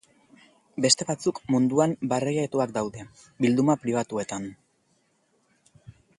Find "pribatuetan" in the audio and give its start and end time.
3.85-4.49